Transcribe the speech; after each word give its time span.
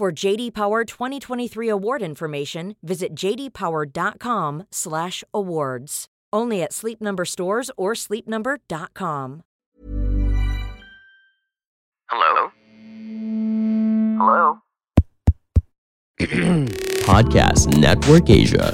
For 0.00 0.08
JD 0.08 0.56
Power 0.56 0.88
2023 0.88 1.68
award 1.68 2.00
information, 2.00 2.80
visit 2.80 3.12
jdpower.com/awards. 3.12 5.92
Only 6.32 6.64
at 6.64 6.72
Sleep 6.72 7.04
Number 7.04 7.28
stores 7.28 7.68
or 7.76 7.92
sleepnumber.com. 7.92 9.44
Hello? 12.08 12.48
Hello? 14.16 14.64
Podcast 17.04 17.68
Network 17.76 18.32
Asia. 18.32 18.72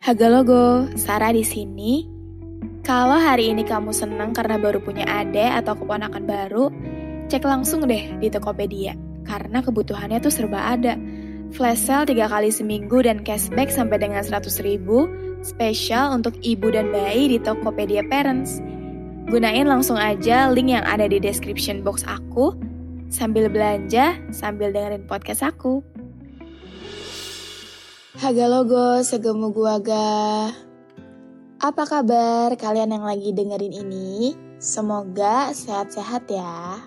Haga 0.00 0.32
logo, 0.32 0.88
Sarah 0.96 1.36
di 1.36 1.44
sini. 1.44 2.08
Kalau 2.88 3.20
hari 3.20 3.52
ini 3.52 3.68
kamu 3.68 3.92
senang 3.92 4.32
karena 4.32 4.56
baru 4.56 4.80
punya 4.80 5.04
ade 5.04 5.44
atau 5.44 5.76
keponakan 5.76 6.24
baru, 6.24 6.72
cek 7.28 7.44
langsung 7.44 7.84
deh 7.84 8.16
di 8.18 8.32
Tokopedia. 8.32 8.96
Karena 9.28 9.60
kebutuhannya 9.60 10.18
tuh 10.24 10.32
serba 10.32 10.72
ada. 10.72 10.96
Flash 11.52 11.84
sale 11.84 12.08
3 12.08 12.28
kali 12.28 12.48
seminggu 12.48 13.04
dan 13.04 13.24
cashback 13.24 13.68
sampai 13.68 14.00
dengan 14.00 14.24
100 14.24 14.64
ribu, 14.64 15.08
spesial 15.44 16.12
untuk 16.16 16.36
ibu 16.40 16.72
dan 16.72 16.88
bayi 16.88 17.36
di 17.36 17.38
Tokopedia 17.40 18.04
Parents. 18.08 18.60
Gunain 19.28 19.68
langsung 19.68 20.00
aja 20.00 20.48
link 20.48 20.72
yang 20.72 20.84
ada 20.88 21.04
di 21.04 21.20
description 21.20 21.84
box 21.84 22.04
aku, 22.08 22.56
sambil 23.12 23.52
belanja, 23.52 24.16
sambil 24.32 24.72
dengerin 24.72 25.04
podcast 25.04 25.44
aku. 25.44 25.84
Haga 28.18 28.48
logo, 28.48 29.04
segemu 29.04 29.52
gua 29.52 29.76
ga. 29.78 30.50
Apa 31.60 31.84
kabar 31.84 32.56
kalian 32.56 32.96
yang 32.96 33.04
lagi 33.04 33.36
dengerin 33.36 33.72
ini? 33.72 34.32
Semoga 34.58 35.54
sehat-sehat 35.54 36.26
ya. 36.26 36.82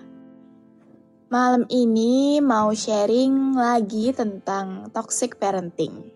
Malam 1.32 1.64
ini 1.72 2.44
mau 2.44 2.76
sharing 2.76 3.56
lagi 3.56 4.12
tentang 4.12 4.92
toxic 4.92 5.40
parenting. 5.40 6.12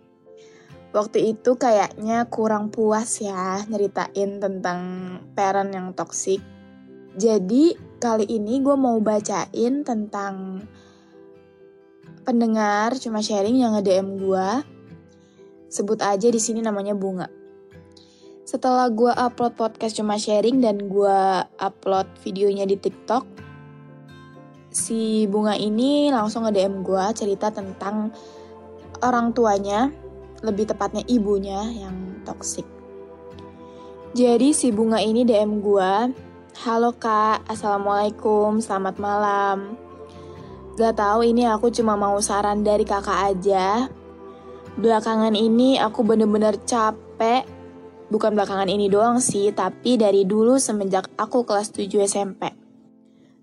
Waktu 0.92 1.32
itu 1.32 1.56
kayaknya 1.56 2.28
kurang 2.28 2.68
puas 2.68 3.24
ya 3.24 3.64
nyeritain 3.64 4.36
tentang 4.36 4.80
parent 5.32 5.72
yang 5.72 5.96
toxic. 5.96 6.44
Jadi 7.16 7.72
kali 7.96 8.28
ini 8.28 8.60
gue 8.60 8.76
mau 8.76 9.00
bacain 9.00 9.88
tentang 9.88 10.60
pendengar 12.28 12.92
cuma 13.00 13.24
sharing 13.24 13.56
yang 13.56 13.72
nge-DM 13.72 14.20
gue. 14.20 14.48
Sebut 15.72 15.96
aja 16.04 16.28
di 16.28 16.36
sini 16.36 16.60
namanya 16.60 16.92
Bunga. 16.92 17.32
Setelah 18.44 18.92
gue 18.92 19.16
upload 19.16 19.56
podcast 19.56 19.96
cuma 19.96 20.20
sharing 20.20 20.60
dan 20.60 20.92
gue 20.92 21.20
upload 21.56 22.04
videonya 22.20 22.68
di 22.68 22.76
TikTok, 22.76 23.45
si 24.76 25.24
bunga 25.24 25.56
ini 25.56 26.12
langsung 26.12 26.44
nge-DM 26.44 26.84
gue 26.84 27.04
cerita 27.16 27.48
tentang 27.48 28.12
orang 29.00 29.32
tuanya, 29.32 29.88
lebih 30.44 30.68
tepatnya 30.68 31.00
ibunya 31.08 31.64
yang 31.72 32.20
toksik. 32.28 32.68
Jadi 34.12 34.52
si 34.52 34.68
bunga 34.76 35.00
ini 35.00 35.24
DM 35.24 35.64
gue, 35.64 35.92
Halo 36.64 36.92
kak, 36.96 37.44
assalamualaikum, 37.48 38.60
selamat 38.60 38.96
malam. 38.96 39.76
Gak 40.76 41.00
tahu 41.00 41.24
ini 41.24 41.48
aku 41.48 41.72
cuma 41.72 41.96
mau 41.96 42.16
saran 42.20 42.60
dari 42.60 42.84
kakak 42.84 43.32
aja. 43.32 43.88
Belakangan 44.76 45.32
ini 45.36 45.80
aku 45.80 46.04
bener-bener 46.04 46.60
capek. 46.64 47.48
Bukan 48.12 48.36
belakangan 48.36 48.68
ini 48.68 48.88
doang 48.88 49.20
sih, 49.20 49.52
tapi 49.52 50.00
dari 50.00 50.24
dulu 50.28 50.60
semenjak 50.60 51.12
aku 51.16 51.44
kelas 51.44 51.72
7 51.72 52.04
SMP 52.08 52.65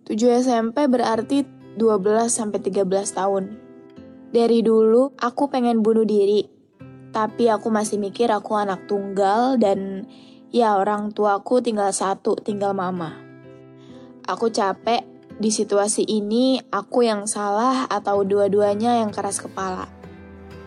7 0.03 0.19
SMP 0.43 0.83
berarti 0.91 1.47
12 1.79 2.27
sampai 2.27 2.59
13 2.59 2.83
tahun. 3.15 3.55
Dari 4.35 4.59
dulu 4.59 5.15
aku 5.15 5.47
pengen 5.47 5.79
bunuh 5.79 6.03
diri, 6.03 6.43
tapi 7.15 7.47
aku 7.47 7.71
masih 7.71 8.03
mikir 8.03 8.27
aku 8.27 8.59
anak 8.59 8.83
tunggal 8.83 9.55
dan 9.55 10.03
ya 10.51 10.75
orang 10.75 11.15
tuaku 11.15 11.63
tinggal 11.63 11.95
satu, 11.95 12.35
tinggal 12.35 12.75
mama. 12.75 13.15
Aku 14.27 14.51
capek 14.51 15.07
di 15.39 15.55
situasi 15.55 16.03
ini 16.03 16.59
aku 16.67 17.07
yang 17.07 17.23
salah 17.23 17.87
atau 17.87 18.27
dua-duanya 18.27 18.99
yang 18.99 19.15
keras 19.15 19.39
kepala. 19.39 19.87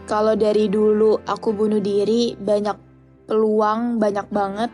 Kalau 0.09 0.33
dari 0.33 0.73
dulu 0.73 1.21
aku 1.29 1.53
bunuh 1.53 1.83
diri, 1.85 2.41
banyak 2.41 2.79
peluang, 3.29 4.01
banyak 4.01 4.33
banget 4.33 4.71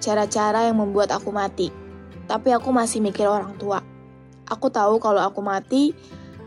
cara-cara 0.00 0.64
yang 0.64 0.80
membuat 0.80 1.12
aku 1.12 1.28
mati. 1.28 1.68
Tapi 2.24 2.56
aku 2.56 2.72
masih 2.72 3.04
mikir 3.04 3.28
orang 3.28 3.52
tua. 3.60 3.97
Aku 4.48 4.72
tahu 4.72 4.96
kalau 4.96 5.20
aku 5.20 5.44
mati, 5.44 5.92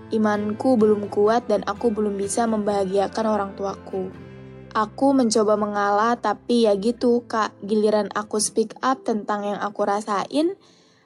imanku 0.09 0.73
belum 0.73 1.07
kuat 1.13 1.45
dan 1.45 1.61
aku 1.69 1.93
belum 1.93 2.17
bisa 2.17 2.49
membahagiakan 2.49 3.25
orang 3.29 3.51
tuaku. 3.53 4.09
Aku 4.71 5.11
mencoba 5.11 5.59
mengalah, 5.59 6.15
tapi 6.15 6.63
ya 6.63 6.73
gitu, 6.79 7.27
Kak. 7.27 7.59
Giliran 7.61 8.07
aku 8.15 8.39
speak 8.39 8.71
up 8.79 9.03
tentang 9.03 9.43
yang 9.43 9.59
aku 9.59 9.83
rasain, 9.83 10.55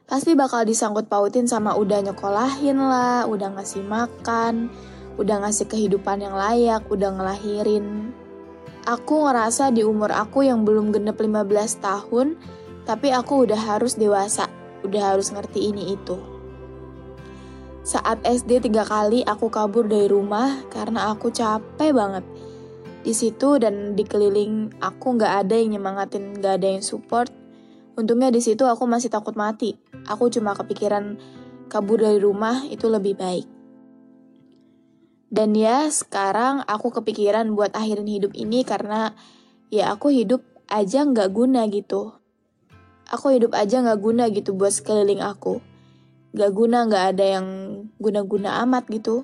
pasti 0.05 0.37
bakal 0.37 0.63
disangkut 0.63 1.09
pautin 1.09 1.49
sama 1.49 1.73
udah 1.73 2.05
nyekolahin 2.05 2.77
lah, 2.77 3.25
udah 3.25 3.57
ngasih 3.57 3.81
makan, 3.81 4.69
udah 5.17 5.41
ngasih 5.41 5.65
kehidupan 5.65 6.21
yang 6.21 6.37
layak, 6.37 6.85
udah 6.93 7.09
ngelahirin. 7.09 8.13
Aku 8.85 9.25
ngerasa 9.25 9.73
di 9.73 9.81
umur 9.81 10.13
aku 10.13 10.45
yang 10.45 10.61
belum 10.61 10.93
genep 10.93 11.17
15 11.17 11.81
tahun, 11.81 12.37
tapi 12.85 13.09
aku 13.09 13.49
udah 13.49 13.57
harus 13.57 13.97
dewasa, 13.97 14.45
udah 14.85 15.17
harus 15.17 15.33
ngerti 15.33 15.73
ini 15.73 15.97
itu. 15.97 16.34
Saat 17.85 18.25
SD 18.25 18.65
tiga 18.65 18.81
kali 18.81 19.21
aku 19.29 19.53
kabur 19.53 19.85
dari 19.85 20.09
rumah 20.09 20.65
karena 20.73 21.13
aku 21.13 21.29
capek 21.29 21.93
banget. 21.93 22.25
Di 23.05 23.13
situ 23.13 23.61
dan 23.61 23.93
di 23.93 24.01
keliling 24.01 24.73
aku 24.81 25.13
nggak 25.13 25.45
ada 25.45 25.53
yang 25.53 25.77
nyemangatin, 25.77 26.41
nggak 26.41 26.53
ada 26.57 26.67
yang 26.73 26.81
support. 26.81 27.29
Untungnya 27.93 28.33
di 28.33 28.41
situ 28.41 28.65
aku 28.65 28.89
masih 28.89 29.13
takut 29.13 29.37
mati. 29.37 29.77
Aku 30.09 30.33
cuma 30.33 30.57
kepikiran 30.57 31.21
kabur 31.69 32.01
dari 32.01 32.17
rumah 32.17 32.65
itu 32.65 32.89
lebih 32.89 33.21
baik. 33.21 33.45
Dan 35.29 35.53
ya 35.53 35.85
sekarang 35.85 36.65
aku 36.65 36.89
kepikiran 36.89 37.53
buat 37.53 37.69
akhirin 37.77 38.09
hidup 38.09 38.33
ini 38.33 38.65
karena 38.65 39.13
ya 39.69 39.93
aku 39.93 40.09
hidup 40.09 40.41
aja 40.73 41.05
nggak 41.05 41.29
guna 41.29 41.69
gitu. 41.69 42.17
Aku 43.13 43.29
hidup 43.29 43.53
aja 43.53 43.85
nggak 43.85 44.01
guna 44.01 44.25
gitu 44.33 44.57
buat 44.57 44.73
sekeliling 44.73 45.21
aku 45.21 45.74
gak 46.35 46.51
guna 46.51 46.83
gak 46.91 47.15
ada 47.15 47.39
yang 47.39 47.47
guna-guna 47.95 48.59
amat 48.67 48.91
gitu. 48.91 49.23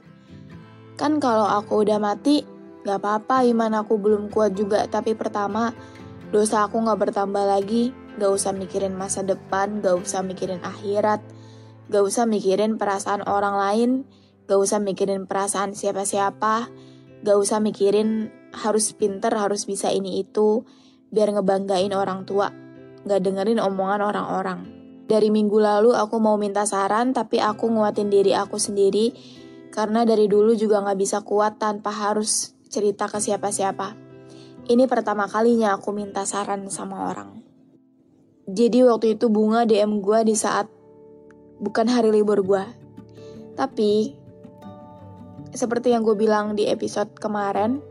Kan 0.96 1.20
kalau 1.20 1.44
aku 1.44 1.84
udah 1.84 2.00
mati 2.00 2.48
gak 2.88 3.04
apa-apa 3.04 3.44
iman 3.52 3.84
aku 3.84 4.00
belum 4.00 4.32
kuat 4.32 4.56
juga. 4.56 4.88
Tapi 4.88 5.12
pertama 5.14 5.76
dosa 6.32 6.64
aku 6.66 6.80
gak 6.80 7.12
bertambah 7.12 7.44
lagi. 7.44 7.92
Gak 8.16 8.32
usah 8.32 8.56
mikirin 8.56 8.96
masa 8.96 9.28
depan 9.28 9.84
gak 9.84 10.00
usah 10.00 10.24
mikirin 10.24 10.64
akhirat. 10.64 11.20
Gak 11.92 12.04
usah 12.08 12.24
mikirin 12.24 12.80
perasaan 12.80 13.28
orang 13.28 13.60
lain. 13.60 13.92
Gak 14.48 14.60
usah 14.64 14.80
mikirin 14.80 15.28
perasaan 15.28 15.76
siapa-siapa. 15.76 16.72
Gak 17.28 17.38
usah 17.38 17.60
mikirin 17.60 18.32
harus 18.56 18.96
pinter 18.96 19.36
harus 19.36 19.68
bisa 19.68 19.92
ini 19.92 20.24
itu. 20.24 20.64
Biar 21.12 21.36
ngebanggain 21.36 21.92
orang 21.92 22.24
tua. 22.24 22.56
Gak 23.04 23.20
dengerin 23.20 23.60
omongan 23.60 24.00
orang-orang 24.00 24.81
dari 25.12 25.28
minggu 25.28 25.60
lalu 25.60 25.92
aku 25.92 26.24
mau 26.24 26.40
minta 26.40 26.64
saran, 26.64 27.12
tapi 27.12 27.44
aku 27.44 27.68
nguatin 27.68 28.08
diri 28.08 28.32
aku 28.32 28.56
sendiri 28.56 29.12
karena 29.68 30.08
dari 30.08 30.32
dulu 30.32 30.56
juga 30.56 30.80
gak 30.88 30.96
bisa 30.96 31.20
kuat 31.28 31.60
tanpa 31.60 31.92
harus 31.92 32.56
cerita 32.72 33.12
ke 33.12 33.20
siapa-siapa. 33.20 34.00
Ini 34.72 34.88
pertama 34.88 35.28
kalinya 35.28 35.76
aku 35.76 35.92
minta 35.92 36.24
saran 36.24 36.72
sama 36.72 37.12
orang. 37.12 37.44
Jadi 38.48 38.88
waktu 38.88 39.20
itu 39.20 39.28
bunga 39.28 39.68
DM 39.68 40.00
gue 40.00 40.32
di 40.32 40.36
saat 40.40 40.72
bukan 41.60 41.92
hari 41.92 42.16
libur 42.16 42.40
gue. 42.40 42.64
Tapi, 43.60 44.16
seperti 45.52 45.92
yang 45.92 46.08
gue 46.08 46.16
bilang 46.16 46.56
di 46.56 46.72
episode 46.72 47.12
kemarin, 47.20 47.84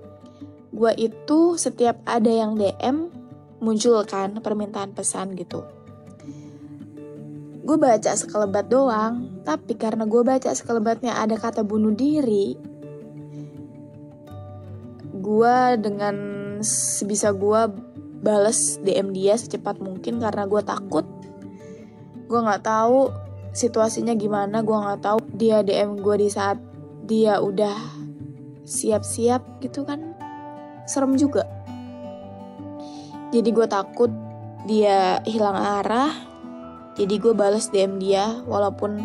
gue 0.72 0.92
itu 0.96 1.60
setiap 1.60 2.00
ada 2.08 2.32
yang 2.32 2.56
DM 2.56 3.12
muncul 3.60 4.00
kan 4.08 4.40
permintaan 4.40 4.96
pesan 4.96 5.36
gitu 5.36 5.79
gue 7.60 7.76
baca 7.76 8.12
sekelebat 8.16 8.72
doang 8.72 9.44
tapi 9.44 9.76
karena 9.76 10.08
gue 10.08 10.22
baca 10.24 10.50
sekelebatnya 10.52 11.20
ada 11.20 11.36
kata 11.36 11.60
bunuh 11.60 11.92
diri 11.92 12.56
gue 15.20 15.56
dengan 15.76 16.16
sebisa 16.64 17.30
gue 17.36 17.60
bales 18.20 18.80
DM 18.84 19.16
dia 19.16 19.36
secepat 19.36 19.80
mungkin 19.80 20.20
karena 20.20 20.44
gue 20.44 20.62
takut. 20.64 21.06
Gue 22.28 22.40
nggak 22.40 22.64
tahu 22.64 23.10
situasinya 23.50 24.14
gimana 24.14 24.62
gue 24.62 24.76
nggak 24.76 25.00
tahu 25.02 25.18
dia 25.34 25.64
DM 25.66 25.98
gue 25.98 26.16
di 26.20 26.28
saat 26.30 26.60
dia 27.04 27.40
udah 27.40 27.76
siap-siap 28.64 29.60
gitu 29.64 29.84
kan. 29.84 30.14
Serem 30.88 31.16
juga. 31.16 31.48
Jadi 33.30 33.48
gue 33.50 33.66
takut 33.66 34.10
dia 34.68 35.22
hilang 35.24 35.56
arah 35.56 36.29
jadi 36.98 37.14
gue 37.20 37.34
bales 37.34 37.70
DM 37.70 37.98
dia 38.00 38.42
walaupun 38.46 39.02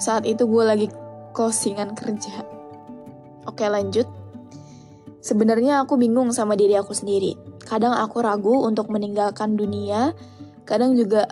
saat 0.00 0.26
itu 0.26 0.46
gue 0.46 0.64
lagi 0.64 0.86
closingan 1.34 1.94
kerja 1.94 2.42
oke 3.46 3.64
lanjut 3.66 4.06
sebenarnya 5.22 5.84
aku 5.86 5.98
bingung 5.98 6.34
sama 6.34 6.58
diri 6.58 6.74
aku 6.78 6.94
sendiri 6.96 7.34
kadang 7.64 7.94
aku 7.94 8.22
ragu 8.22 8.64
untuk 8.66 8.90
meninggalkan 8.90 9.54
dunia 9.54 10.12
kadang 10.64 10.96
juga 10.96 11.28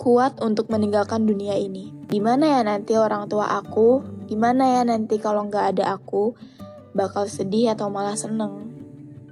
kuat 0.00 0.40
untuk 0.40 0.72
meninggalkan 0.72 1.28
dunia 1.28 1.60
ini. 1.60 1.92
Gimana 2.08 2.56
ya 2.56 2.60
nanti 2.64 2.96
orang 2.96 3.28
tua 3.28 3.60
aku? 3.60 4.00
Gimana 4.24 4.80
ya 4.80 4.82
nanti 4.88 5.20
kalau 5.20 5.44
nggak 5.44 5.76
ada 5.76 5.92
aku? 6.00 6.32
Bakal 6.96 7.28
sedih 7.28 7.76
atau 7.76 7.92
malah 7.92 8.16
seneng? 8.16 8.72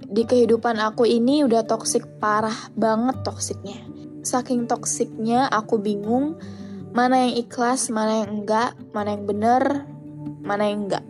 Di 0.05 0.29
kehidupan 0.29 0.77
aku 0.77 1.09
ini 1.09 1.41
udah 1.49 1.65
toksik 1.65 2.05
parah 2.21 2.69
banget 2.77 3.25
toksiknya. 3.25 3.88
Saking 4.23 4.67
toksiknya 4.67 5.47
aku 5.49 5.79
bingung 5.79 6.39
mana 6.93 7.29
yang 7.29 7.35
ikhlas, 7.45 7.93
mana 7.93 8.25
yang 8.25 8.43
enggak, 8.43 8.75
mana 8.91 9.15
yang 9.15 9.25
bener, 9.29 9.63
mana 10.43 10.63
yang 10.67 10.89
enggak. 10.89 11.05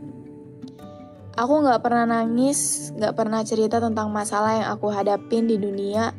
Aku 1.38 1.62
nggak 1.62 1.81
pernah 1.81 2.05
nangis, 2.05 2.90
nggak 2.99 3.14
pernah 3.14 3.46
cerita 3.46 3.78
tentang 3.78 4.10
masalah 4.10 4.58
yang 4.58 4.69
aku 4.75 4.90
hadapin 4.90 5.46
di 5.46 5.55
dunia. 5.55 6.10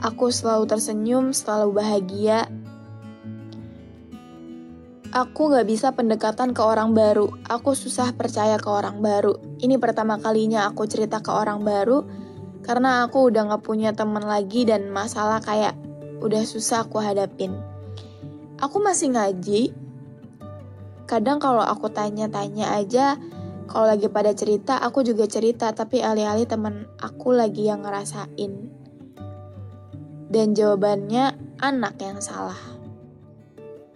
Aku 0.00 0.32
selalu 0.32 0.64
tersenyum, 0.68 1.36
selalu 1.36 1.80
bahagia, 1.80 2.48
Aku 5.14 5.46
gak 5.46 5.70
bisa 5.70 5.94
pendekatan 5.94 6.50
ke 6.50 6.58
orang 6.58 6.90
baru. 6.90 7.30
Aku 7.46 7.78
susah 7.78 8.10
percaya 8.18 8.58
ke 8.58 8.66
orang 8.66 8.98
baru. 8.98 9.38
Ini 9.62 9.78
pertama 9.78 10.18
kalinya 10.18 10.66
aku 10.66 10.90
cerita 10.90 11.22
ke 11.22 11.30
orang 11.30 11.62
baru 11.62 12.02
karena 12.66 13.06
aku 13.06 13.30
udah 13.30 13.54
gak 13.54 13.62
punya 13.62 13.94
teman 13.94 14.26
lagi 14.26 14.66
dan 14.66 14.90
masalah 14.90 15.38
kayak 15.38 15.78
udah 16.20 16.42
susah 16.46 16.86
aku 16.86 17.00
hadapin. 17.00 17.56
Aku 18.60 18.78
masih 18.78 19.14
ngaji. 19.14 19.74
Kadang 21.04 21.42
kalau 21.42 21.62
aku 21.62 21.90
tanya-tanya 21.90 22.74
aja, 22.74 23.18
kalau 23.64 23.88
lagi 23.88 24.08
pada 24.12 24.32
cerita, 24.36 24.78
aku 24.80 25.02
juga 25.02 25.24
cerita, 25.24 25.72
tapi 25.72 26.04
alih-alih 26.04 26.48
teman 26.48 26.84
aku 27.00 27.32
lagi 27.32 27.68
yang 27.68 27.84
ngerasain. 27.84 28.52
Dan 30.28 30.52
jawabannya 30.52 31.36
anak 31.60 31.96
yang 32.00 32.20
salah. 32.20 32.58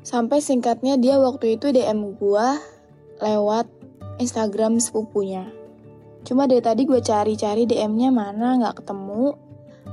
Sampai 0.05 0.41
singkatnya 0.41 0.97
dia 0.97 1.21
waktu 1.21 1.61
itu 1.61 1.69
DM 1.69 2.17
gue 2.17 2.49
lewat 3.21 3.67
Instagram 4.19 4.81
sepupunya. 4.81 5.51
Cuma 6.27 6.45
dari 6.45 6.61
tadi 6.61 6.85
gue 6.85 7.01
cari-cari 7.01 7.65
DM-nya 7.65 8.11
mana 8.13 8.59
nggak 8.59 8.85
ketemu. 8.85 9.48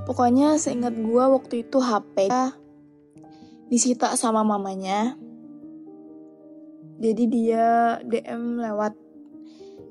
Pokoknya 0.06 0.62
seingat 0.62 0.94
gue 0.94 1.24
waktu 1.26 1.66
itu 1.66 1.82
HP 1.82 2.30
disita 3.70 4.14
sama 4.14 4.46
mamanya. 4.46 5.18
Jadi 7.02 7.24
dia 7.28 7.98
DM 8.06 8.62
lewat 8.62 8.94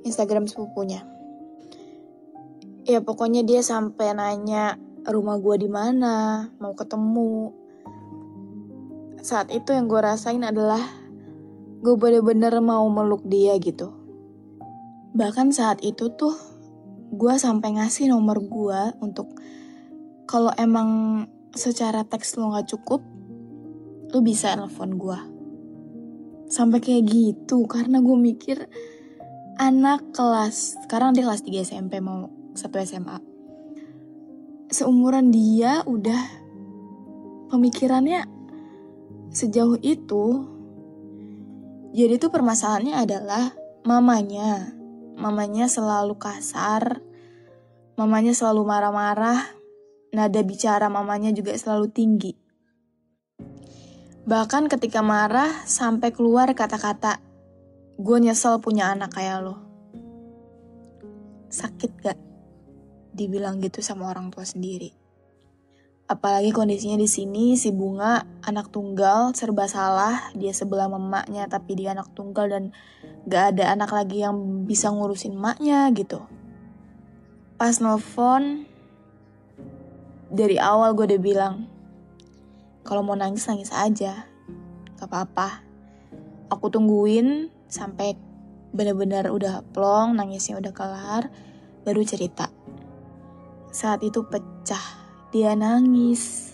Instagram 0.06 0.46
sepupunya. 0.46 1.02
Ya 2.87 3.02
pokoknya 3.02 3.43
dia 3.43 3.61
sampai 3.61 4.14
nanya 4.14 4.78
rumah 5.08 5.37
gue 5.37 5.56
di 5.61 5.69
mana, 5.69 6.49
mau 6.61 6.72
ketemu, 6.72 7.52
saat 9.25 9.49
itu 9.49 9.72
yang 9.72 9.88
gue 9.88 10.00
rasain 10.05 10.44
adalah 10.44 10.81
gue 11.81 11.94
bener-bener 11.96 12.52
mau 12.61 12.84
meluk 12.93 13.25
dia 13.25 13.56
gitu. 13.56 13.88
Bahkan 15.16 15.52
saat 15.52 15.81
itu 15.81 16.12
tuh 16.12 16.37
gue 17.08 17.34
sampai 17.40 17.81
ngasih 17.81 18.12
nomor 18.12 18.44
gue 18.44 18.81
untuk 19.00 19.32
kalau 20.25 20.53
emang 20.56 21.25
secara 21.55 22.03
teks 22.03 22.37
lo 22.41 22.53
gak 22.53 22.73
cukup, 22.73 23.00
lo 24.11 24.19
bisa 24.21 24.56
nelfon 24.56 24.97
gue. 24.99 25.21
Sampai 26.50 26.79
kayak 26.79 27.09
gitu 27.09 27.65
karena 27.67 27.99
gue 28.00 28.17
mikir 28.19 28.69
anak 29.59 30.11
kelas, 30.11 30.82
sekarang 30.87 31.15
dia 31.15 31.26
kelas 31.26 31.47
3 31.47 31.62
SMP 31.67 32.03
mau 32.03 32.31
satu 32.59 32.79
SMA. 32.82 33.19
Seumuran 34.71 35.31
dia 35.31 35.87
udah 35.87 36.23
pemikirannya 37.55 38.26
sejauh 39.31 39.79
itu, 39.82 40.47
jadi 41.94 42.19
itu 42.19 42.26
permasalahannya 42.26 42.94
adalah 42.99 43.55
mamanya. 43.87 44.75
Mamanya 45.15 45.71
selalu 45.71 46.19
kasar, 46.19 46.99
mamanya 47.94 48.35
selalu 48.35 48.67
marah-marah, 48.67 49.47
nada 50.14 50.40
bicara 50.46 50.87
mamanya 50.87 51.34
juga 51.34 51.52
selalu 51.52 51.90
tinggi. 51.90 52.32
Bahkan 54.25 54.72
ketika 54.72 55.05
marah 55.05 55.69
sampai 55.69 56.08
keluar 56.08 56.49
kata-kata, 56.56 57.20
gue 58.00 58.19
nyesel 58.25 58.56
punya 58.62 58.88
anak 58.88 59.12
kayak 59.12 59.44
lo. 59.44 59.61
Sakit 61.52 61.93
gak? 62.00 62.19
Dibilang 63.12 63.61
gitu 63.61 63.84
sama 63.84 64.08
orang 64.08 64.32
tua 64.32 64.49
sendiri. 64.49 65.05
Apalagi 66.05 66.52
kondisinya 66.52 67.00
di 67.00 67.08
sini 67.08 67.56
si 67.56 67.72
Bunga 67.72 68.25
anak 68.44 68.69
tunggal 68.69 69.32
serba 69.37 69.64
salah, 69.69 70.32
dia 70.37 70.52
sebelah 70.52 70.88
memaknya 70.88 71.49
tapi 71.49 71.76
dia 71.76 71.93
anak 71.96 72.12
tunggal 72.16 72.49
dan 72.49 72.72
gak 73.28 73.56
ada 73.56 73.76
anak 73.76 73.93
lagi 73.93 74.25
yang 74.25 74.64
bisa 74.64 74.88
ngurusin 74.88 75.37
maknya 75.37 75.88
gitu. 75.93 76.25
Pas 77.61 77.76
nelfon 77.76 78.69
dari 80.34 80.58
awal 80.58 80.98
gue 80.98 81.14
udah 81.14 81.22
bilang 81.22 81.54
kalau 82.82 83.00
mau 83.00 83.16
nangis 83.16 83.46
nangis 83.48 83.72
aja, 83.72 84.26
gak 85.00 85.08
apa-apa. 85.08 85.64
Aku 86.52 86.69
tungguin 86.69 87.48
sampai 87.70 88.12
bener-bener 88.75 89.32
udah 89.32 89.64
plong, 89.72 90.19
nangisnya 90.19 90.60
udah 90.60 90.75
kelar, 90.75 91.32
baru 91.87 92.02
cerita. 92.04 92.52
Saat 93.73 94.04
itu 94.04 94.26
pecah 94.26 94.85
dia 95.32 95.56
nangis. 95.56 96.52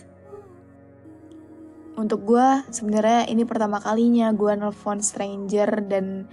Untuk 1.99 2.23
gue 2.23 2.63
sebenarnya 2.71 3.27
ini 3.27 3.43
pertama 3.43 3.83
kalinya 3.83 4.31
gue 4.31 4.55
nelfon 4.55 5.03
stranger 5.03 5.83
dan 5.89 6.31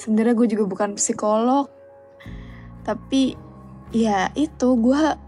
sebenarnya 0.00 0.32
gue 0.32 0.48
juga 0.56 0.64
bukan 0.64 0.90
psikolog. 0.96 1.68
Tapi 2.86 3.36
ya 3.92 4.32
itu 4.32 4.68
gue 4.80 5.25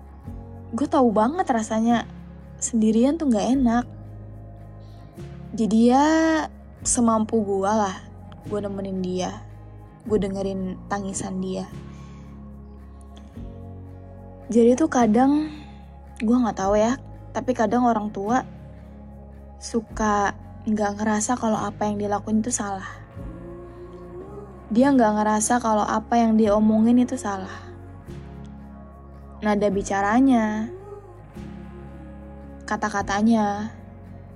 gue 0.72 0.88
tahu 0.88 1.08
banget 1.12 1.48
rasanya. 1.48 2.04
Sendirian 2.58 3.16
tuh 3.16 3.30
nggak 3.30 3.48
enak. 3.54 3.84
Jadi 5.54 5.94
ya 5.94 6.06
semampu 6.84 7.40
gue 7.40 7.70
lah. 7.70 8.04
Gue 8.50 8.60
nemenin 8.60 9.00
dia. 9.00 9.32
Gue 10.04 10.20
dengerin 10.20 10.76
tangisan 10.90 11.40
dia. 11.40 11.64
Jadi 14.48 14.76
tuh 14.76 14.88
kadang 14.88 15.52
gue 16.18 16.36
nggak 16.36 16.58
tahu 16.58 16.74
ya 16.74 16.98
tapi 17.30 17.52
kadang 17.54 17.86
orang 17.86 18.10
tua 18.10 18.42
suka 19.62 20.34
nggak 20.66 20.98
ngerasa 20.98 21.38
kalau 21.38 21.60
apa 21.60 21.86
yang 21.86 22.00
dilakuin 22.00 22.40
itu 22.40 22.50
salah. 22.50 22.88
Dia 24.68 24.92
nggak 24.92 25.12
ngerasa 25.20 25.60
kalau 25.60 25.84
apa 25.84 26.20
yang 26.20 26.36
dia 26.36 26.52
omongin 26.56 27.00
itu 27.00 27.16
salah 27.16 27.67
nada 29.38 29.70
bicaranya 29.70 30.66
kata-katanya 32.66 33.70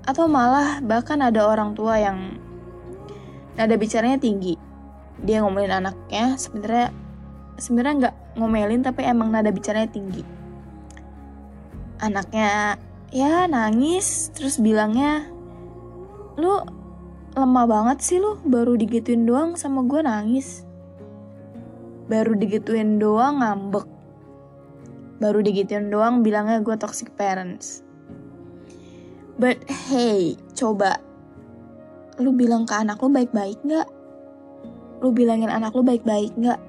atau 0.06 0.30
malah 0.30 0.78
bahkan 0.82 1.18
ada 1.20 1.42
orang 1.46 1.74
tua 1.74 1.98
yang 1.98 2.38
nada 3.58 3.74
bicaranya 3.76 4.18
tinggi. 4.18 4.56
Dia 5.22 5.42
ngomelin 5.42 5.84
anaknya 5.84 6.38
sebenarnya 6.38 6.88
sebenarnya 7.60 7.94
nggak 7.98 8.16
ngomelin 8.38 8.82
tapi 8.82 9.04
emang 9.04 9.34
nada 9.34 9.50
bicaranya 9.50 9.90
tinggi. 9.90 10.24
Anaknya 12.02 12.80
ya 13.12 13.46
nangis 13.50 14.32
terus 14.32 14.58
bilangnya 14.58 15.28
lu 16.40 16.62
lemah 17.36 17.66
banget 17.68 17.98
sih 18.00 18.18
lu 18.18 18.40
baru 18.42 18.74
digituin 18.80 19.28
doang 19.28 19.58
sama 19.60 19.84
gue 19.84 20.00
nangis. 20.02 20.64
Baru 22.06 22.34
digituin 22.34 22.96
doang 22.98 23.44
ngambek 23.44 23.91
baru 25.22 25.38
digituin 25.38 25.86
doang 25.86 26.26
bilangnya 26.26 26.58
gue 26.58 26.74
toxic 26.74 27.14
parents 27.14 27.86
but 29.38 29.62
hey 29.70 30.34
coba 30.58 30.98
lu 32.20 32.36
bilang 32.36 32.68
ke 32.68 32.74
anak 32.76 33.00
lu 33.00 33.08
baik-baik 33.08 33.58
nggak? 33.64 33.88
Lu 35.00 35.10
bilangin 35.10 35.48
anak 35.48 35.72
lu 35.72 35.82
baik-baik 35.82 36.36
nggak? 36.36 36.60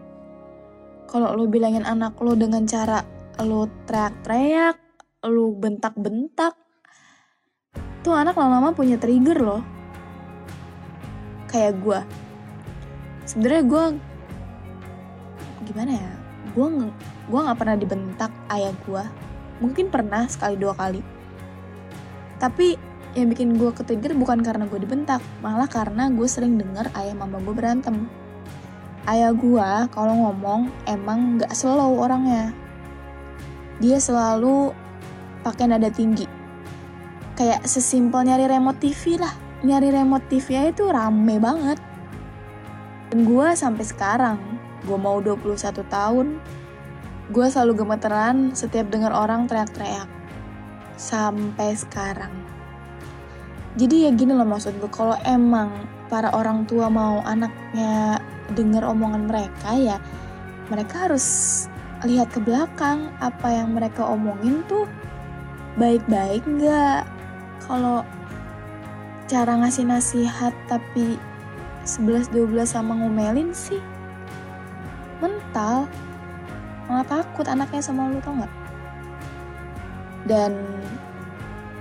Kalau 1.11 1.35
lu 1.35 1.51
bilangin 1.51 1.83
anak 1.83 2.15
lu 2.23 2.33
dengan 2.33 2.63
cara 2.63 3.03
lu 3.43 3.67
teriak-teriak, 3.89 4.77
lu 5.27 5.57
bentak-bentak, 5.57 6.53
tuh 8.05 8.13
anak 8.13 8.37
lama-lama 8.37 8.71
punya 8.71 8.95
trigger 8.95 9.37
loh. 9.41 9.63
Kayak 11.49 11.81
gue. 11.83 11.99
Sebenarnya 13.27 13.63
gue 13.67 13.85
gimana 15.69 15.91
ya? 15.91 16.22
Gue 16.53 16.67
gue 17.29 17.39
nggak 17.41 17.57
pernah 17.57 17.77
dibentak 17.77 18.31
ayah 18.53 18.73
gue. 18.85 19.03
Mungkin 19.61 19.89
pernah 19.89 20.29
sekali 20.29 20.57
dua 20.57 20.77
kali. 20.77 21.01
Tapi 22.37 22.77
yang 23.13 23.29
bikin 23.29 23.61
gue 23.61 23.69
ketrigger 23.69 24.17
bukan 24.17 24.41
karena 24.41 24.65
gue 24.65 24.79
dibentak, 24.81 25.21
malah 25.45 25.69
karena 25.69 26.09
gue 26.09 26.25
sering 26.25 26.57
denger 26.57 26.89
ayah 26.97 27.13
mama 27.13 27.37
gue 27.41 27.53
berantem. 27.53 28.09
Ayah 29.05 29.35
gue 29.35 29.69
kalau 29.93 30.15
ngomong 30.15 30.71
emang 30.89 31.37
gak 31.37 31.53
slow 31.53 31.99
orangnya. 31.99 32.55
Dia 33.77 33.99
selalu 34.01 34.73
pakai 35.43 35.69
nada 35.69 35.91
tinggi. 35.91 36.25
Kayak 37.33 37.65
sesimpel 37.65 38.25
nyari 38.25 38.47
remote 38.47 38.79
TV 38.79 39.17
lah. 39.19 39.33
Nyari 39.65 39.91
remote 39.91 40.25
TV 40.29 40.71
itu 40.71 40.87
rame 40.87 41.35
banget. 41.37 41.81
Dan 43.11 43.29
gue 43.29 43.47
sampai 43.53 43.85
sekarang, 43.85 44.39
gue 44.83 44.97
mau 44.99 45.19
21 45.23 45.83
tahun, 45.87 46.27
gue 47.31 47.45
selalu 47.47 47.83
gemeteran 47.83 48.51
setiap 48.55 48.91
dengar 48.91 49.15
orang 49.15 49.47
teriak-teriak. 49.47 50.07
Sampai 50.99 51.73
sekarang 51.73 52.53
jadi 53.73 54.09
ya 54.09 54.11
gini 54.13 54.37
loh 54.37 54.45
maksud 54.45 54.77
gue 54.77 54.91
kalau 54.93 55.17
emang 55.25 55.89
para 56.05 56.29
orang 56.29 56.69
tua 56.69 56.93
mau 56.93 57.25
anaknya 57.25 58.21
denger 58.53 58.85
omongan 58.85 59.25
mereka 59.25 59.73
ya 59.73 59.97
mereka 60.69 61.09
harus 61.09 61.25
lihat 62.05 62.29
ke 62.29 62.37
belakang 62.37 63.09
apa 63.17 63.49
yang 63.49 63.73
mereka 63.73 64.05
omongin 64.05 64.61
tuh 64.69 64.85
baik-baik 65.73 66.45
nggak 66.45 67.01
kalau 67.65 68.05
cara 69.25 69.57
ngasih 69.57 69.89
nasihat 69.89 70.53
tapi 70.69 71.17
11-12 71.81 72.53
sama 72.69 72.93
ngomelin 72.93 73.49
sih 73.57 73.81
mental 75.23 75.87
malah 76.91 77.07
takut 77.07 77.47
anaknya 77.47 77.79
sama 77.79 78.11
lu 78.11 78.19
tau 78.19 78.35
nggak? 78.35 78.53
Dan 80.27 80.51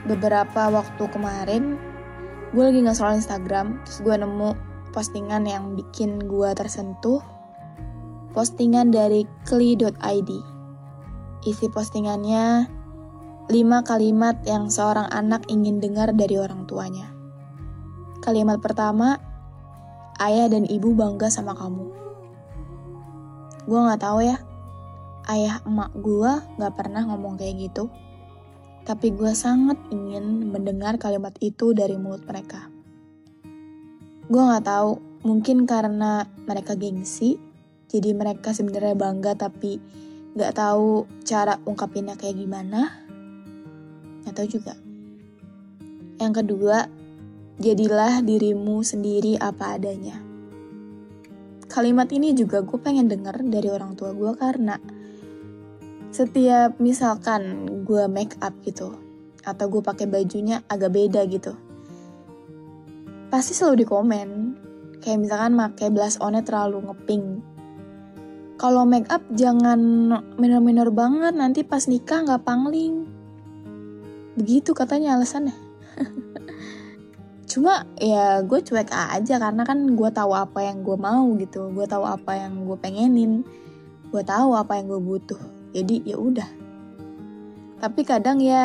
beberapa 0.06 0.70
waktu 0.70 1.04
kemarin 1.11 1.78
gue 2.54 2.62
lagi 2.62 2.78
nggak 2.87 2.99
soal 2.99 3.18
Instagram 3.18 3.82
terus 3.82 3.99
gue 4.02 4.14
nemu 4.14 4.54
postingan 4.94 5.42
yang 5.50 5.75
bikin 5.75 6.22
gue 6.22 6.50
tersentuh. 6.54 7.18
Postingan 8.32 8.88
dari 8.88 9.28
kli.id 9.44 10.30
isi 11.42 11.66
postingannya 11.68 12.64
5 13.50 13.52
kalimat 13.82 14.40
yang 14.46 14.70
seorang 14.72 15.11
anak 15.11 15.44
ingin 15.52 15.82
dengar 15.82 16.14
dari 16.14 16.38
orang 16.38 16.64
tuanya. 16.64 17.12
Kalimat 18.22 18.62
pertama 18.62 19.20
ayah 20.22 20.49
dan 20.49 20.64
ibu 20.64 20.94
bangga 20.94 21.28
sama 21.28 21.52
kamu 21.52 22.01
gue 23.66 23.78
nggak 23.78 24.02
tahu 24.02 24.26
ya 24.26 24.37
ayah 25.31 25.62
emak 25.62 25.95
gue 25.95 26.33
nggak 26.59 26.75
pernah 26.75 27.02
ngomong 27.07 27.38
kayak 27.38 27.71
gitu 27.71 27.92
tapi 28.83 29.14
gue 29.14 29.31
sangat 29.31 29.78
ingin 29.95 30.50
mendengar 30.50 30.99
kalimat 30.99 31.35
itu 31.38 31.71
dari 31.71 31.95
mulut 31.95 32.26
mereka. 32.26 32.66
Gue 34.26 34.42
gak 34.42 34.66
tahu, 34.66 34.99
mungkin 35.23 35.71
karena 35.71 36.26
mereka 36.50 36.75
gengsi, 36.75 37.38
jadi 37.87 38.11
mereka 38.11 38.50
sebenarnya 38.50 38.99
bangga 38.99 39.38
tapi 39.38 39.78
gak 40.35 40.59
tahu 40.59 41.07
cara 41.23 41.62
ungkapinnya 41.62 42.19
kayak 42.19 42.42
gimana. 42.42 43.07
Gak 44.26 44.35
tahu 44.35 44.49
juga. 44.50 44.75
Yang 46.19 46.42
kedua, 46.42 46.87
jadilah 47.62 48.23
dirimu 48.23 48.83
sendiri 48.83 49.38
apa 49.38 49.78
adanya. 49.78 50.31
Kalimat 51.71 52.09
ini 52.14 52.33
juga 52.33 52.62
gue 52.62 52.78
pengen 52.81 53.11
denger 53.11 53.42
dari 53.47 53.69
orang 53.71 53.95
tua 53.99 54.14
gue 54.14 54.33
karena 54.38 54.78
setiap 56.12 56.76
misalkan 56.81 57.66
gue 57.85 58.04
make 58.09 58.37
up 58.45 58.52
gitu 58.66 58.95
atau 59.42 59.64
gue 59.66 59.83
pakai 59.83 60.07
bajunya 60.07 60.61
agak 60.69 60.92
beda 60.92 61.25
gitu 61.26 61.57
pasti 63.33 63.57
selalu 63.57 63.76
di 63.81 63.87
komen 63.88 64.28
kayak 65.00 65.19
misalkan 65.25 65.57
pakai 65.57 65.88
blush 65.88 66.21
onnya 66.23 66.45
terlalu 66.47 66.85
ngeping. 66.85 67.25
Kalau 68.61 68.87
make 68.87 69.11
up 69.11 69.25
jangan 69.35 69.81
minor-minor 70.38 70.95
banget 70.95 71.35
nanti 71.35 71.66
pas 71.66 71.88
nikah 71.90 72.23
nggak 72.23 72.47
pangling. 72.47 73.09
Begitu 74.38 74.76
katanya 74.76 75.19
alasannya 75.19 75.57
cuma 77.46 77.84
ya 77.99 78.40
gue 78.42 78.61
cuek 78.62 78.90
aja 78.90 79.34
karena 79.37 79.62
kan 79.66 79.94
gue 79.94 80.11
tahu 80.11 80.32
apa 80.32 80.64
yang 80.64 80.82
gue 80.87 80.96
mau 80.96 81.26
gitu. 81.38 81.70
Gue 81.75 81.87
tahu 81.87 82.06
apa 82.06 82.38
yang 82.38 82.64
gue 82.64 82.78
pengenin. 82.78 83.42
Gue 84.08 84.22
tahu 84.22 84.54
apa 84.56 84.78
yang 84.78 84.92
gue 84.92 85.00
butuh. 85.02 85.40
Jadi 85.72 86.06
ya 86.06 86.16
udah. 86.20 86.49
Tapi 87.82 88.00
kadang 88.06 88.38
ya 88.38 88.64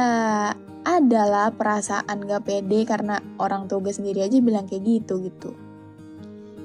adalah 0.88 1.52
perasaan 1.52 2.24
gak 2.24 2.48
pede 2.48 2.88
karena 2.88 3.20
orang 3.42 3.68
tua 3.68 3.84
gue 3.84 3.92
sendiri 3.92 4.24
aja 4.24 4.40
bilang 4.40 4.70
kayak 4.70 4.88
gitu 4.88 5.20
gitu. 5.26 5.52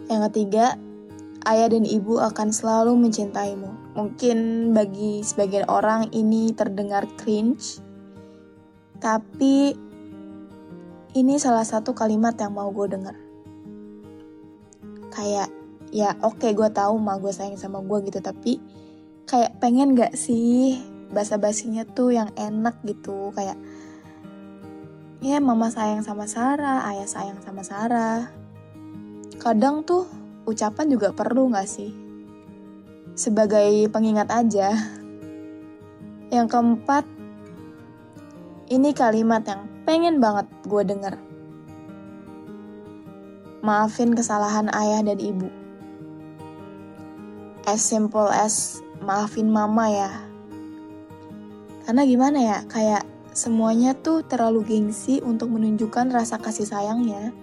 Yang 0.06 0.30
ketiga 0.30 0.78
ayah 1.48 1.68
dan 1.72 1.82
ibu 1.82 2.22
akan 2.22 2.54
selalu 2.54 2.94
mencintaimu. 2.94 3.96
Mungkin 3.98 4.70
bagi 4.76 5.26
sebagian 5.26 5.66
orang 5.66 6.12
ini 6.14 6.54
terdengar 6.54 7.04
cringe 7.18 7.82
tapi 9.02 9.74
ini 11.12 11.36
salah 11.36 11.64
satu 11.64 11.92
kalimat 11.92 12.36
yang 12.40 12.56
mau 12.56 12.68
gue 12.72 12.88
denger 12.88 13.16
kayak 15.12 15.48
ya 15.92 16.16
oke 16.24 16.40
okay, 16.40 16.56
gue 16.56 16.68
tahu 16.72 16.96
mah 16.96 17.20
gue 17.20 17.32
sayang 17.32 17.60
sama 17.60 17.84
gue 17.84 18.08
gitu 18.08 18.24
tapi 18.24 18.58
kayak 19.28 19.60
pengen 19.60 19.92
gak 19.92 20.16
sih 20.16 20.80
bahasa 21.12 21.36
basinya 21.36 21.84
tuh 21.84 22.16
yang 22.16 22.32
enak 22.36 22.80
gitu 22.88 23.30
kayak 23.36 23.60
ya 25.22 25.38
mama 25.38 25.70
sayang 25.70 26.02
sama 26.02 26.26
Sarah, 26.26 26.82
ayah 26.90 27.06
sayang 27.06 27.38
sama 27.46 27.62
Sarah. 27.62 28.26
Kadang 29.38 29.86
tuh 29.86 30.10
ucapan 30.50 30.90
juga 30.90 31.14
perlu 31.14 31.46
gak 31.54 31.70
sih? 31.70 31.94
Sebagai 33.14 33.86
pengingat 33.94 34.26
aja. 34.34 34.74
Yang 36.26 36.46
keempat, 36.50 37.06
ini 38.74 38.90
kalimat 38.90 39.46
yang 39.46 39.62
pengen 39.82 40.22
banget 40.22 40.46
gue 40.66 40.82
denger. 40.86 41.14
Maafin 43.62 44.14
kesalahan 44.14 44.70
ayah 44.74 45.06
dan 45.06 45.18
ibu. 45.22 45.46
As 47.62 47.78
simple 47.78 48.26
as 48.26 48.82
maafin 49.02 49.50
mama 49.50 49.86
ya. 49.86 50.10
Karena 51.86 52.02
gimana 52.06 52.38
ya, 52.38 52.58
kayak 52.66 53.06
semuanya 53.34 53.94
tuh 53.94 54.22
terlalu 54.26 54.66
gengsi 54.66 55.18
untuk 55.22 55.50
menunjukkan 55.50 56.10
rasa 56.10 56.38
kasih 56.38 56.66
sayangnya. 56.66 57.34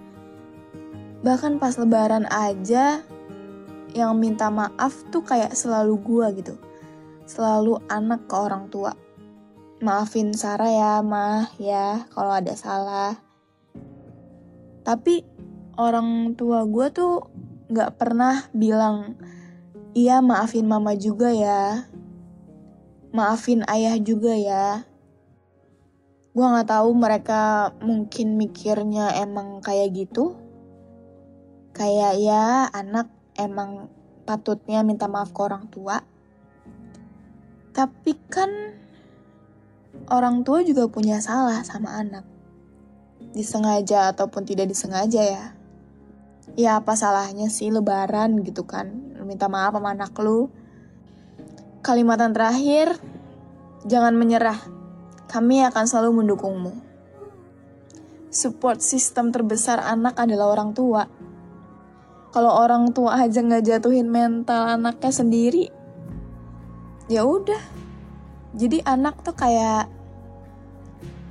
Bahkan 1.20 1.60
pas 1.60 1.76
lebaran 1.76 2.24
aja, 2.28 3.04
yang 3.92 4.16
minta 4.16 4.48
maaf 4.48 4.96
tuh 5.12 5.20
kayak 5.20 5.52
selalu 5.52 6.00
gua 6.00 6.32
gitu. 6.32 6.56
Selalu 7.28 7.80
anak 7.90 8.24
ke 8.26 8.34
orang 8.36 8.72
tua. 8.72 8.96
Maafin 9.80 10.36
Sarah 10.36 10.68
ya, 10.68 10.92
mah 11.00 11.56
ya, 11.56 12.04
kalau 12.12 12.36
ada 12.36 12.52
salah. 12.52 13.16
Tapi 14.84 15.24
orang 15.80 16.36
tua 16.36 16.68
gue 16.68 16.92
tuh 16.92 17.32
gak 17.72 17.96
pernah 17.96 18.44
bilang, 18.52 19.16
Iya 19.96 20.20
maafin 20.20 20.68
mama 20.68 20.92
juga 20.94 21.32
ya. 21.32 21.88
Maafin 23.10 23.64
ayah 23.72 23.96
juga 23.96 24.36
ya. 24.36 24.84
Gue 26.30 26.46
gak 26.46 26.70
tahu 26.70 26.94
mereka 26.94 27.72
mungkin 27.82 28.36
mikirnya 28.36 29.16
emang 29.16 29.64
kayak 29.64 29.96
gitu. 29.96 30.36
Kayak 31.72 32.20
ya 32.20 32.68
anak 32.70 33.08
emang 33.34 33.88
patutnya 34.28 34.84
minta 34.86 35.10
maaf 35.10 35.34
ke 35.34 35.40
orang 35.42 35.66
tua. 35.72 36.04
Tapi 37.74 38.12
kan 38.30 38.76
orang 40.08 40.46
tua 40.46 40.64
juga 40.64 40.88
punya 40.88 41.20
salah 41.20 41.60
sama 41.66 41.98
anak. 42.00 42.24
Disengaja 43.36 44.14
ataupun 44.14 44.48
tidak 44.48 44.72
disengaja 44.72 45.22
ya 45.22 45.44
ya 46.58 46.82
apa 46.82 46.98
salahnya 46.98 47.46
sih 47.46 47.70
lebaran 47.70 48.42
gitu 48.42 48.66
kan 48.66 48.90
minta 49.22 49.46
maaf 49.46 49.70
sama 49.70 49.94
anak 49.94 50.10
lu 50.18 50.50
kalimatan 51.78 52.34
terakhir 52.34 52.98
jangan 53.86 54.18
menyerah 54.18 54.58
kami 55.30 55.62
akan 55.62 55.86
selalu 55.86 56.10
mendukungmu 56.26 56.90
support 58.30 58.78
system 58.78 59.34
terbesar 59.34 59.82
anak 59.82 60.14
adalah 60.14 60.54
orang 60.54 60.70
tua. 60.70 61.02
Kalau 62.30 62.62
orang 62.62 62.94
tua 62.94 63.18
aja 63.18 63.42
nggak 63.42 63.66
jatuhin 63.66 64.06
mental 64.06 64.78
anaknya 64.78 65.10
sendiri, 65.10 65.66
ya 67.10 67.26
udah. 67.26 67.79
Jadi 68.54 68.82
anak 68.82 69.22
tuh 69.22 69.34
kayak 69.34 69.86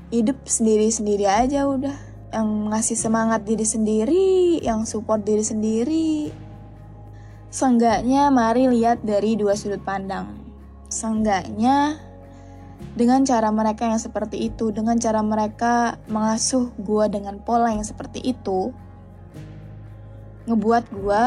hidup 0.09 0.39
sendiri-sendiri 0.47 1.25
aja 1.27 1.67
udah. 1.67 1.97
Yang 2.29 2.49
ngasih 2.69 2.97
semangat 2.97 3.41
diri 3.43 3.65
sendiri, 3.65 4.61
yang 4.61 4.85
support 4.85 5.25
diri 5.25 5.41
sendiri. 5.41 6.29
Seenggaknya 7.49 8.29
mari 8.29 8.69
lihat 8.69 9.01
dari 9.01 9.33
dua 9.33 9.57
sudut 9.57 9.81
pandang. 9.81 10.37
Seenggaknya 10.93 11.97
dengan 12.93 13.25
cara 13.25 13.49
mereka 13.49 13.89
yang 13.89 13.99
seperti 13.99 14.53
itu, 14.53 14.71
dengan 14.71 14.95
cara 15.01 15.19
mereka 15.25 15.97
mengasuh 16.07 16.71
gue 16.79 17.05
dengan 17.11 17.41
pola 17.41 17.73
yang 17.73 17.83
seperti 17.83 18.23
itu, 18.23 18.71
ngebuat 20.47 20.83
gue 20.93 21.23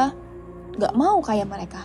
gak 0.79 0.93
mau 0.97 1.21
kayak 1.21 1.47
mereka. 1.47 1.83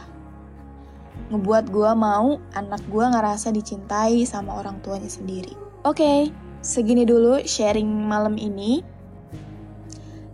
Ngebuat 1.28 1.68
gue 1.68 1.90
mau 1.92 2.40
anak 2.56 2.80
gue 2.88 3.04
ngerasa 3.04 3.52
dicintai 3.52 4.25
sama 4.25 4.56
orang 4.56 4.80
tuanya 4.80 5.12
sendiri. 5.12 5.52
Oke, 5.85 6.00
okay, 6.00 6.18
segini 6.64 7.04
dulu 7.04 7.44
sharing 7.44 7.87
malam 7.87 8.40
ini. 8.40 8.80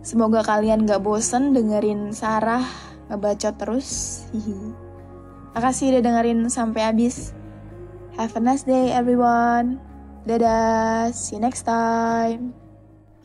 Semoga 0.05 0.45
kalian 0.45 0.85
gak 0.85 1.01
bosen 1.01 1.51
dengerin 1.51 2.13
Sarah 2.15 2.63
ngebacot 3.09 3.55
terus. 3.57 3.89
Makasih 5.55 5.95
udah 5.95 6.01
dengerin 6.03 6.47
sampai 6.47 6.81
habis. 6.87 7.31
Have 8.15 8.35
a 8.35 8.41
nice 8.43 8.63
day 8.63 8.95
everyone. 8.95 9.79
Dadah, 10.25 11.11
see 11.11 11.37
you 11.37 11.41
next 11.43 11.67
time. 11.67 12.64